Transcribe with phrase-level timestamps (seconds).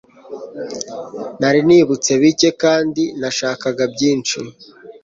[1.39, 4.37] nari nibutse bike kandi nashakaga byinshi